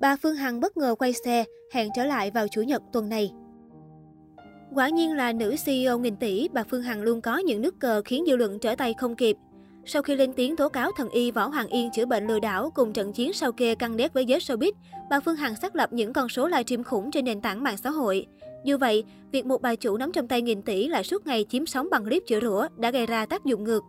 Bà 0.00 0.16
Phương 0.16 0.36
Hằng 0.36 0.60
bất 0.60 0.76
ngờ 0.76 0.94
quay 0.98 1.12
xe, 1.12 1.44
hẹn 1.72 1.88
trở 1.96 2.04
lại 2.04 2.30
vào 2.30 2.48
Chủ 2.48 2.62
nhật 2.62 2.82
tuần 2.92 3.08
này. 3.08 3.32
Quả 4.74 4.88
nhiên 4.88 5.12
là 5.12 5.32
nữ 5.32 5.54
CEO 5.64 5.98
nghìn 5.98 6.16
tỷ, 6.16 6.48
bà 6.52 6.64
Phương 6.64 6.82
Hằng 6.82 7.02
luôn 7.02 7.20
có 7.20 7.38
những 7.38 7.62
nước 7.62 7.80
cờ 7.80 8.02
khiến 8.04 8.24
dư 8.26 8.36
luận 8.36 8.58
trở 8.58 8.74
tay 8.74 8.94
không 8.94 9.16
kịp. 9.16 9.36
Sau 9.84 10.02
khi 10.02 10.16
lên 10.16 10.32
tiếng 10.32 10.56
tố 10.56 10.68
cáo 10.68 10.90
thần 10.96 11.08
y 11.08 11.30
Võ 11.30 11.48
Hoàng 11.48 11.66
Yên 11.66 11.90
chữa 11.90 12.06
bệnh 12.06 12.26
lừa 12.26 12.40
đảo 12.40 12.70
cùng 12.74 12.92
trận 12.92 13.12
chiến 13.12 13.32
sau 13.32 13.52
kê 13.52 13.74
căng 13.74 13.96
đét 13.96 14.12
với 14.12 14.24
giới 14.24 14.38
showbiz, 14.38 14.72
bà 15.10 15.20
Phương 15.20 15.36
Hằng 15.36 15.56
xác 15.56 15.76
lập 15.76 15.92
những 15.92 16.12
con 16.12 16.28
số 16.28 16.48
livestream 16.48 16.84
khủng 16.84 17.10
trên 17.10 17.24
nền 17.24 17.40
tảng 17.40 17.62
mạng 17.62 17.76
xã 17.76 17.90
hội. 17.90 18.26
Dù 18.64 18.78
vậy, 18.78 19.04
việc 19.32 19.46
một 19.46 19.62
bà 19.62 19.74
chủ 19.74 19.96
nắm 19.96 20.12
trong 20.12 20.28
tay 20.28 20.42
nghìn 20.42 20.62
tỷ 20.62 20.88
lại 20.88 21.04
suốt 21.04 21.26
ngày 21.26 21.44
chiếm 21.48 21.66
sóng 21.66 21.88
bằng 21.90 22.04
clip 22.04 22.22
chữa 22.26 22.40
rủa 22.40 22.66
đã 22.76 22.90
gây 22.90 23.06
ra 23.06 23.26
tác 23.26 23.44
dụng 23.44 23.64
ngược. 23.64 23.82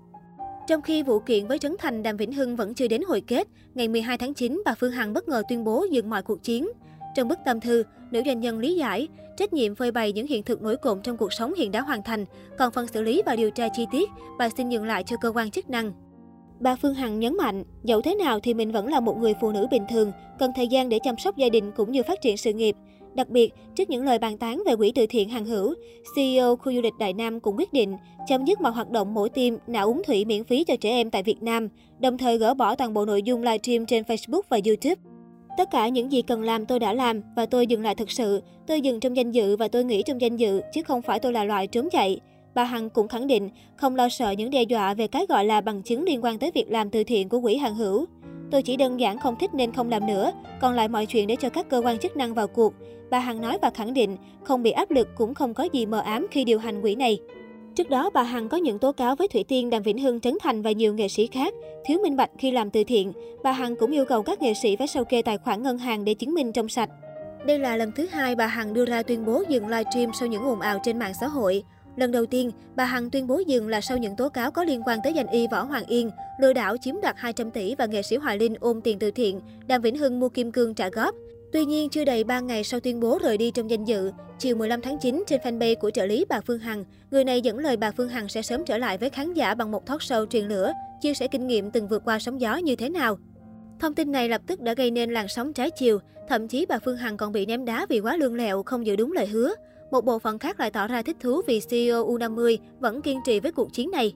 Trong 0.67 0.81
khi 0.81 1.03
vụ 1.03 1.19
kiện 1.19 1.47
với 1.47 1.59
Trấn 1.59 1.75
Thành 1.79 2.03
Đàm 2.03 2.17
Vĩnh 2.17 2.33
Hưng 2.33 2.55
vẫn 2.55 2.73
chưa 2.73 2.87
đến 2.87 3.01
hồi 3.07 3.21
kết, 3.21 3.47
ngày 3.73 3.87
12 3.87 4.17
tháng 4.17 4.33
9, 4.33 4.61
bà 4.65 4.73
Phương 4.73 4.91
Hằng 4.91 5.13
bất 5.13 5.27
ngờ 5.27 5.43
tuyên 5.49 5.63
bố 5.63 5.85
dừng 5.91 6.09
mọi 6.09 6.21
cuộc 6.21 6.43
chiến. 6.43 6.69
Trong 7.15 7.27
bức 7.27 7.39
tâm 7.45 7.59
thư, 7.59 7.83
nữ 8.11 8.21
doanh 8.25 8.39
nhân 8.39 8.59
lý 8.59 8.75
giải, 8.75 9.07
trách 9.37 9.53
nhiệm 9.53 9.75
phơi 9.75 9.91
bày 9.91 10.13
những 10.13 10.27
hiện 10.27 10.43
thực 10.43 10.61
nổi 10.61 10.77
cộm 10.77 11.01
trong 11.01 11.17
cuộc 11.17 11.33
sống 11.33 11.53
hiện 11.53 11.71
đã 11.71 11.81
hoàn 11.81 12.03
thành, 12.03 12.25
còn 12.57 12.71
phần 12.71 12.87
xử 12.87 13.01
lý 13.01 13.21
và 13.25 13.35
điều 13.35 13.51
tra 13.51 13.67
chi 13.69 13.85
tiết, 13.91 14.09
bà 14.37 14.49
xin 14.49 14.69
nhường 14.69 14.85
lại 14.85 15.03
cho 15.03 15.15
cơ 15.21 15.31
quan 15.35 15.51
chức 15.51 15.69
năng. 15.69 15.93
Bà 16.59 16.75
Phương 16.75 16.93
Hằng 16.93 17.19
nhấn 17.19 17.37
mạnh, 17.37 17.63
dẫu 17.83 18.01
thế 18.01 18.15
nào 18.15 18.39
thì 18.39 18.53
mình 18.53 18.71
vẫn 18.71 18.87
là 18.87 18.99
một 18.99 19.17
người 19.17 19.33
phụ 19.41 19.51
nữ 19.51 19.67
bình 19.71 19.83
thường, 19.89 20.11
cần 20.39 20.51
thời 20.55 20.67
gian 20.67 20.89
để 20.89 20.99
chăm 21.03 21.17
sóc 21.17 21.37
gia 21.37 21.49
đình 21.49 21.71
cũng 21.75 21.91
như 21.91 22.03
phát 22.03 22.21
triển 22.21 22.37
sự 22.37 22.53
nghiệp. 22.53 22.75
Đặc 23.15 23.29
biệt, 23.29 23.53
trước 23.75 23.89
những 23.89 24.03
lời 24.03 24.19
bàn 24.19 24.37
tán 24.37 24.63
về 24.65 24.75
quỹ 24.75 24.91
từ 24.91 25.05
thiện 25.09 25.29
hàng 25.29 25.45
hữu, 25.45 25.73
CEO 26.15 26.55
khu 26.55 26.73
du 26.73 26.81
lịch 26.81 26.93
Đại 26.99 27.13
Nam 27.13 27.39
cũng 27.39 27.57
quyết 27.57 27.73
định 27.73 27.97
chấm 28.27 28.45
dứt 28.45 28.61
mọi 28.61 28.71
hoạt 28.71 28.89
động 28.89 29.13
mổ 29.13 29.27
tim, 29.27 29.57
nạo 29.67 29.87
uống 29.87 30.01
thủy 30.03 30.25
miễn 30.25 30.43
phí 30.43 30.63
cho 30.63 30.75
trẻ 30.75 30.89
em 30.89 31.09
tại 31.09 31.23
Việt 31.23 31.43
Nam, 31.43 31.69
đồng 31.99 32.17
thời 32.17 32.37
gỡ 32.37 32.53
bỏ 32.53 32.75
toàn 32.75 32.93
bộ 32.93 33.05
nội 33.05 33.23
dung 33.23 33.41
livestream 33.41 33.85
trên 33.85 34.03
Facebook 34.03 34.41
và 34.49 34.59
YouTube. 34.65 34.95
Tất 35.57 35.71
cả 35.71 35.87
những 35.87 36.11
gì 36.11 36.21
cần 36.21 36.43
làm 36.43 36.65
tôi 36.65 36.79
đã 36.79 36.93
làm 36.93 37.21
và 37.35 37.45
tôi 37.45 37.67
dừng 37.67 37.81
lại 37.81 37.95
thực 37.95 38.11
sự. 38.11 38.41
Tôi 38.67 38.81
dừng 38.81 38.99
trong 38.99 39.17
danh 39.17 39.31
dự 39.31 39.57
và 39.57 39.67
tôi 39.67 39.83
nghĩ 39.83 40.03
trong 40.05 40.21
danh 40.21 40.37
dự, 40.37 40.61
chứ 40.73 40.83
không 40.83 41.01
phải 41.01 41.19
tôi 41.19 41.33
là 41.33 41.43
loại 41.43 41.67
trốn 41.67 41.89
chạy. 41.91 42.19
Bà 42.55 42.63
Hằng 42.63 42.89
cũng 42.89 43.07
khẳng 43.07 43.27
định 43.27 43.49
không 43.75 43.95
lo 43.95 44.09
sợ 44.09 44.31
những 44.31 44.49
đe 44.49 44.63
dọa 44.63 44.93
về 44.93 45.07
cái 45.07 45.25
gọi 45.29 45.45
là 45.45 45.61
bằng 45.61 45.81
chứng 45.81 46.03
liên 46.03 46.23
quan 46.23 46.39
tới 46.39 46.51
việc 46.51 46.71
làm 46.71 46.89
từ 46.89 47.03
thiện 47.03 47.29
của 47.29 47.41
quỹ 47.41 47.55
hàng 47.55 47.75
hữu. 47.75 48.05
Tôi 48.51 48.61
chỉ 48.61 48.77
đơn 48.77 48.99
giản 48.99 49.19
không 49.19 49.35
thích 49.35 49.53
nên 49.53 49.73
không 49.73 49.89
làm 49.89 50.07
nữa, 50.07 50.31
còn 50.61 50.73
lại 50.73 50.87
mọi 50.87 51.05
chuyện 51.05 51.27
để 51.27 51.35
cho 51.35 51.49
các 51.49 51.69
cơ 51.69 51.81
quan 51.85 51.97
chức 51.97 52.17
năng 52.17 52.33
vào 52.33 52.47
cuộc. 52.47 52.73
Bà 53.09 53.19
Hằng 53.19 53.41
nói 53.41 53.57
và 53.61 53.69
khẳng 53.69 53.93
định 53.93 54.17
không 54.43 54.63
bị 54.63 54.71
áp 54.71 54.91
lực 54.91 55.07
cũng 55.15 55.33
không 55.33 55.53
có 55.53 55.63
gì 55.63 55.85
mờ 55.85 55.99
ám 55.99 56.27
khi 56.31 56.43
điều 56.43 56.59
hành 56.59 56.81
quỹ 56.81 56.95
này. 56.95 57.19
Trước 57.75 57.89
đó, 57.89 58.09
bà 58.13 58.23
Hằng 58.23 58.49
có 58.49 58.57
những 58.57 58.79
tố 58.79 58.91
cáo 58.91 59.15
với 59.15 59.27
Thủy 59.27 59.43
Tiên, 59.43 59.69
Đàm 59.69 59.83
Vĩnh 59.83 59.97
Hưng, 59.97 60.19
Trấn 60.19 60.37
Thành 60.41 60.61
và 60.61 60.71
nhiều 60.71 60.93
nghệ 60.93 61.07
sĩ 61.07 61.27
khác, 61.27 61.53
thiếu 61.85 61.99
minh 62.03 62.15
bạch 62.15 62.29
khi 62.37 62.51
làm 62.51 62.69
từ 62.69 62.83
thiện. 62.83 63.13
Bà 63.43 63.51
Hằng 63.51 63.75
cũng 63.75 63.91
yêu 63.91 64.05
cầu 64.05 64.23
các 64.23 64.41
nghệ 64.41 64.53
sĩ 64.53 64.75
phải 64.75 64.87
sao 64.87 65.05
kê 65.05 65.21
tài 65.21 65.37
khoản 65.37 65.63
ngân 65.63 65.77
hàng 65.77 66.05
để 66.05 66.13
chứng 66.13 66.33
minh 66.33 66.51
trong 66.51 66.69
sạch. 66.69 66.89
Đây 67.45 67.59
là 67.59 67.75
lần 67.75 67.91
thứ 67.95 68.07
hai 68.11 68.35
bà 68.35 68.47
Hằng 68.47 68.73
đưa 68.73 68.85
ra 68.85 69.03
tuyên 69.03 69.25
bố 69.25 69.43
dừng 69.49 69.67
livestream 69.67 70.11
sau 70.19 70.27
những 70.27 70.43
ồn 70.43 70.59
ào 70.59 70.79
trên 70.83 70.99
mạng 70.99 71.13
xã 71.19 71.27
hội. 71.27 71.63
Lần 71.95 72.11
đầu 72.11 72.25
tiên, 72.25 72.51
bà 72.75 72.85
Hằng 72.85 73.09
tuyên 73.09 73.27
bố 73.27 73.41
dừng 73.47 73.67
là 73.67 73.81
sau 73.81 73.97
những 73.97 74.15
tố 74.15 74.29
cáo 74.29 74.51
có 74.51 74.63
liên 74.63 74.81
quan 74.85 74.99
tới 75.03 75.13
danh 75.13 75.27
y 75.27 75.47
Võ 75.47 75.63
Hoàng 75.63 75.85
Yên, 75.85 76.09
lừa 76.39 76.53
đảo 76.53 76.77
chiếm 76.77 76.95
đoạt 77.01 77.15
200 77.17 77.51
tỷ 77.51 77.75
và 77.75 77.85
nghệ 77.85 78.01
sĩ 78.01 78.15
Hoài 78.15 78.37
Linh 78.37 78.55
ôm 78.59 78.81
tiền 78.81 78.99
từ 78.99 79.11
thiện, 79.11 79.41
Đàm 79.67 79.81
Vĩnh 79.81 79.97
Hưng 79.97 80.19
mua 80.19 80.29
kim 80.29 80.51
cương 80.51 80.73
trả 80.73 80.89
góp. 80.89 81.15
Tuy 81.53 81.65
nhiên, 81.65 81.89
chưa 81.89 82.05
đầy 82.05 82.23
3 82.23 82.39
ngày 82.39 82.63
sau 82.63 82.79
tuyên 82.79 82.99
bố 82.99 83.19
rời 83.21 83.37
đi 83.37 83.51
trong 83.51 83.69
danh 83.69 83.85
dự, 83.85 84.11
chiều 84.39 84.55
15 84.55 84.81
tháng 84.81 84.97
9 84.99 85.23
trên 85.27 85.41
fanpage 85.41 85.75
của 85.75 85.91
trợ 85.91 86.05
lý 86.05 86.25
bà 86.29 86.41
Phương 86.47 86.59
Hằng, 86.59 86.85
người 87.11 87.23
này 87.23 87.41
dẫn 87.41 87.57
lời 87.57 87.77
bà 87.77 87.91
Phương 87.91 88.09
Hằng 88.09 88.29
sẽ 88.29 88.41
sớm 88.41 88.65
trở 88.65 88.77
lại 88.77 88.97
với 88.97 89.09
khán 89.09 89.33
giả 89.33 89.55
bằng 89.55 89.71
một 89.71 89.85
talk 89.85 89.99
show 89.99 90.25
truyền 90.25 90.47
lửa, 90.47 90.71
chia 91.01 91.13
sẻ 91.13 91.27
kinh 91.27 91.47
nghiệm 91.47 91.71
từng 91.71 91.87
vượt 91.87 92.01
qua 92.05 92.19
sóng 92.19 92.41
gió 92.41 92.57
như 92.57 92.75
thế 92.75 92.89
nào. 92.89 93.17
Thông 93.79 93.93
tin 93.93 94.11
này 94.11 94.29
lập 94.29 94.41
tức 94.47 94.61
đã 94.61 94.73
gây 94.73 94.91
nên 94.91 95.11
làn 95.11 95.27
sóng 95.27 95.53
trái 95.53 95.71
chiều, 95.71 95.99
thậm 96.29 96.47
chí 96.47 96.65
bà 96.69 96.79
Phương 96.79 96.97
Hằng 96.97 97.17
còn 97.17 97.31
bị 97.31 97.45
ném 97.45 97.65
đá 97.65 97.85
vì 97.89 97.99
quá 97.99 98.17
lương 98.17 98.35
lẹo, 98.35 98.63
không 98.63 98.85
giữ 98.85 98.95
đúng 98.95 99.11
lời 99.11 99.27
hứa. 99.27 99.53
Một 99.91 100.05
bộ 100.05 100.19
phận 100.19 100.39
khác 100.39 100.59
lại 100.59 100.71
tỏ 100.71 100.87
ra 100.87 101.01
thích 101.01 101.17
thú 101.19 101.41
vì 101.47 101.61
CEO 101.69 102.07
U50 102.07 102.57
vẫn 102.79 103.01
kiên 103.01 103.19
trì 103.25 103.39
với 103.39 103.51
cuộc 103.51 103.73
chiến 103.73 103.91
này. 103.91 104.13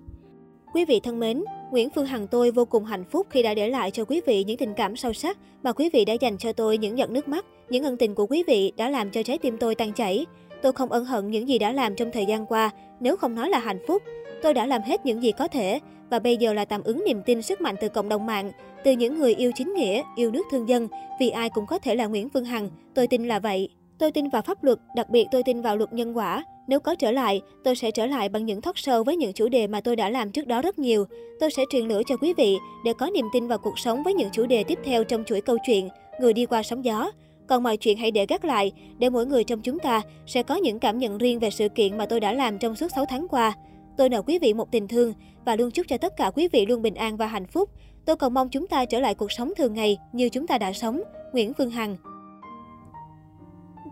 Quý 0.74 0.86
vị 0.86 1.00
thân 1.00 1.20
mến, 1.20 1.44
Nguyễn 1.72 1.90
Phương 1.90 2.06
Hằng 2.06 2.28
tôi 2.28 2.52
vô 2.52 2.66
cùng 2.66 2.86
hạnh 2.86 3.04
phúc 3.12 3.28
khi 3.30 3.44
đã 3.44 3.54
để 3.54 3.70
lại 3.70 3.92
cho 3.92 4.06
quý 4.06 4.22
vị 4.26 4.44
những 4.44 4.58
tình 4.58 4.74
cảm 4.74 4.96
sâu 4.96 5.14
sắc 5.14 5.38
mà 5.64 5.72
quý 5.72 5.90
vị 5.94 6.06
đã 6.06 6.14
dành 6.14 6.38
cho 6.38 6.54
tôi 6.54 6.78
những 6.78 6.98
giọt 6.98 7.10
nước 7.10 7.28
mắt, 7.28 7.46
những 7.70 7.84
ân 7.84 7.98
tình 7.98 8.16
của 8.16 8.26
quý 8.26 8.44
vị 8.48 8.72
đã 8.78 8.90
làm 8.90 9.12
cho 9.12 9.24
trái 9.24 9.38
tim 9.38 9.58
tôi 9.58 9.76
tan 9.76 9.94
chảy. 9.94 10.26
Tôi 10.62 10.72
không 10.72 10.92
ân 10.92 11.06
hận 11.06 11.32
những 11.32 11.50
gì 11.50 11.60
đã 11.60 11.72
làm 11.72 11.96
trong 11.96 12.12
thời 12.12 12.26
gian 12.26 12.46
qua, 12.46 12.72
nếu 13.00 13.18
không 13.18 13.36
nói 13.36 13.50
là 13.50 13.60
hạnh 13.60 13.80
phúc. 13.88 14.04
Tôi 14.44 14.54
đã 14.54 14.66
làm 14.66 14.82
hết 14.82 15.06
những 15.06 15.24
gì 15.24 15.32
có 15.32 15.48
thể 15.48 15.80
và 16.10 16.20
bây 16.20 16.38
giờ 16.38 16.54
là 16.54 16.66
tạm 16.66 16.84
ứng 16.84 17.04
niềm 17.06 17.22
tin 17.26 17.42
sức 17.42 17.62
mạnh 17.62 17.76
từ 17.82 17.90
cộng 17.90 18.10
đồng 18.10 18.26
mạng, 18.26 18.52
từ 18.84 18.92
những 18.92 19.20
người 19.20 19.36
yêu 19.36 19.52
chính 19.56 19.74
nghĩa, 19.74 20.04
yêu 20.16 20.32
nước 20.32 20.44
thương 20.52 20.70
dân, 20.70 20.88
vì 21.20 21.30
ai 21.30 21.50
cũng 21.50 21.66
có 21.66 21.80
thể 21.80 21.96
là 21.96 22.06
Nguyễn 22.06 22.30
Phương 22.30 22.46
Hằng, 22.46 22.70
tôi 22.94 23.08
tin 23.08 23.28
là 23.28 23.40
vậy. 23.40 23.70
Tôi 24.00 24.12
tin 24.12 24.30
vào 24.30 24.42
pháp 24.42 24.64
luật, 24.64 24.80
đặc 24.96 25.10
biệt 25.10 25.28
tôi 25.32 25.44
tin 25.44 25.62
vào 25.62 25.78
luật 25.78 25.94
nhân 25.94 26.18
quả. 26.18 26.44
Nếu 26.68 26.80
có 26.80 26.96
trở 26.96 27.12
lại, 27.12 27.42
tôi 27.64 27.76
sẽ 27.76 27.92
trở 27.92 28.06
lại 28.06 28.30
bằng 28.30 28.46
những 28.46 28.62
thoát 28.62 28.78
sâu 28.78 29.04
với 29.04 29.16
những 29.16 29.34
chủ 29.34 29.50
đề 29.50 29.68
mà 29.68 29.82
tôi 29.82 29.96
đã 29.96 30.10
làm 30.10 30.32
trước 30.32 30.48
đó 30.48 30.62
rất 30.62 30.80
nhiều. 30.80 31.06
Tôi 31.40 31.52
sẽ 31.52 31.64
truyền 31.70 31.88
lửa 31.88 32.02
cho 32.08 32.18
quý 32.18 32.34
vị 32.34 32.58
để 32.86 32.94
có 32.94 33.10
niềm 33.14 33.26
tin 33.34 33.48
vào 33.48 33.58
cuộc 33.58 33.80
sống 33.80 34.04
với 34.04 34.14
những 34.14 34.30
chủ 34.32 34.46
đề 34.46 34.64
tiếp 34.64 34.80
theo 34.84 35.04
trong 35.04 35.24
chuỗi 35.24 35.42
câu 35.42 35.58
chuyện 35.68 35.90
Người 36.20 36.34
đi 36.34 36.46
qua 36.46 36.64
sóng 36.64 36.86
gió. 36.86 37.12
Còn 37.48 37.64
mọi 37.64 37.78
chuyện 37.78 37.98
hãy 37.98 38.12
để 38.12 38.26
gác 38.26 38.46
lại, 38.46 38.72
để 38.98 39.10
mỗi 39.10 39.26
người 39.26 39.44
trong 39.44 39.62
chúng 39.62 39.80
ta 39.80 40.02
sẽ 40.26 40.44
có 40.44 40.56
những 40.56 40.80
cảm 40.80 40.98
nhận 40.98 41.18
riêng 41.18 41.40
về 41.40 41.50
sự 41.50 41.70
kiện 41.70 41.98
mà 41.98 42.06
tôi 42.06 42.20
đã 42.20 42.34
làm 42.34 42.58
trong 42.58 42.76
suốt 42.76 42.88
6 42.96 43.06
tháng 43.10 43.28
qua. 43.28 43.54
Tôi 43.98 44.10
nợ 44.10 44.22
quý 44.22 44.40
vị 44.40 44.54
một 44.54 44.72
tình 44.72 44.88
thương 44.88 45.14
và 45.46 45.56
luôn 45.56 45.72
chúc 45.72 45.86
cho 45.90 45.98
tất 45.98 46.18
cả 46.18 46.32
quý 46.36 46.48
vị 46.48 46.66
luôn 46.66 46.82
bình 46.82 46.96
an 46.96 47.18
và 47.18 47.28
hạnh 47.28 47.48
phúc. 47.48 47.70
Tôi 48.06 48.16
còn 48.16 48.34
mong 48.34 48.50
chúng 48.50 48.68
ta 48.68 48.86
trở 48.86 49.00
lại 49.00 49.16
cuộc 49.16 49.32
sống 49.32 49.54
thường 49.58 49.74
ngày 49.74 49.98
như 50.14 50.30
chúng 50.30 50.48
ta 50.48 50.58
đã 50.58 50.74
sống. 50.74 51.02
Nguyễn 51.34 51.54
Phương 51.54 51.70
Hằng 51.70 51.98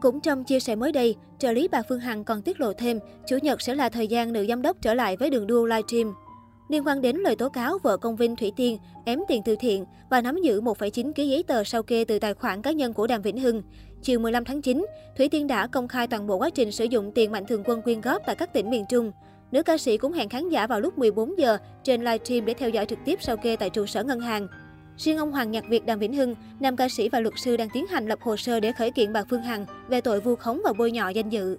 cũng 0.03 0.19
trong 0.19 0.43
chia 0.43 0.59
sẻ 0.59 0.75
mới 0.75 0.91
đây, 0.91 1.15
trợ 1.39 1.51
lý 1.51 1.67
bà 1.71 1.81
Phương 1.89 1.99
Hằng 1.99 2.23
còn 2.23 2.41
tiết 2.41 2.59
lộ 2.59 2.73
thêm, 2.73 2.99
Chủ 3.27 3.37
nhật 3.41 3.61
sẽ 3.61 3.75
là 3.75 3.89
thời 3.89 4.07
gian 4.07 4.33
nữ 4.33 4.45
giám 4.49 4.61
đốc 4.61 4.81
trở 4.81 4.93
lại 4.93 5.17
với 5.17 5.29
đường 5.29 5.47
đua 5.47 5.65
livestream. 5.65 6.13
Liên 6.69 6.87
quan 6.87 7.01
đến 7.01 7.15
lời 7.15 7.35
tố 7.35 7.49
cáo 7.49 7.77
vợ 7.83 7.97
công 7.97 8.15
Vinh 8.15 8.35
Thủy 8.35 8.51
Tiên 8.55 8.77
ém 9.05 9.19
tiền 9.27 9.41
từ 9.45 9.55
thiện 9.59 9.85
và 10.09 10.21
nắm 10.21 10.41
giữ 10.43 10.61
1,9 10.61 11.13
ký 11.13 11.29
giấy 11.29 11.43
tờ 11.43 11.63
sau 11.63 11.83
kê 11.83 12.05
từ 12.05 12.19
tài 12.19 12.33
khoản 12.33 12.61
cá 12.61 12.71
nhân 12.71 12.93
của 12.93 13.07
Đàm 13.07 13.21
Vĩnh 13.21 13.39
Hưng, 13.39 13.63
chiều 14.01 14.19
15 14.19 14.45
tháng 14.45 14.61
9, 14.61 14.85
Thủy 15.17 15.29
Tiên 15.29 15.47
đã 15.47 15.67
công 15.67 15.87
khai 15.87 16.07
toàn 16.07 16.27
bộ 16.27 16.37
quá 16.37 16.49
trình 16.49 16.71
sử 16.71 16.85
dụng 16.85 17.11
tiền 17.11 17.31
mạnh 17.31 17.45
thường 17.45 17.63
quân 17.65 17.81
quyên 17.81 18.01
góp 18.01 18.21
tại 18.25 18.35
các 18.35 18.53
tỉnh 18.53 18.69
miền 18.69 18.85
Trung. 18.89 19.11
Nữ 19.51 19.63
ca 19.63 19.77
sĩ 19.77 19.97
cũng 19.97 20.13
hẹn 20.13 20.29
khán 20.29 20.49
giả 20.49 20.67
vào 20.67 20.79
lúc 20.79 20.97
14 20.97 21.37
giờ 21.37 21.57
trên 21.83 22.01
livestream 22.01 22.45
để 22.45 22.53
theo 22.53 22.69
dõi 22.69 22.85
trực 22.85 22.99
tiếp 23.05 23.19
sau 23.21 23.37
kê 23.37 23.55
tại 23.55 23.69
trụ 23.69 23.85
sở 23.85 24.03
ngân 24.03 24.19
hàng. 24.19 24.47
Riêng 24.97 25.17
ông 25.17 25.31
Hoàng 25.31 25.51
Nhạc 25.51 25.69
Việt 25.69 25.85
Đàm 25.85 25.99
Vĩnh 25.99 26.13
Hưng, 26.13 26.35
nam 26.59 26.75
ca 26.75 26.89
sĩ 26.89 27.09
và 27.09 27.19
luật 27.19 27.33
sư 27.37 27.57
đang 27.57 27.69
tiến 27.69 27.87
hành 27.87 28.07
lập 28.07 28.19
hồ 28.21 28.37
sơ 28.37 28.59
để 28.59 28.71
khởi 28.71 28.91
kiện 28.91 29.13
bà 29.13 29.23
Phương 29.29 29.41
Hằng 29.41 29.65
về 29.87 30.01
tội 30.01 30.21
vu 30.21 30.35
khống 30.35 30.61
và 30.63 30.73
bôi 30.73 30.91
nhọ 30.91 31.09
danh 31.09 31.29
dự. 31.29 31.57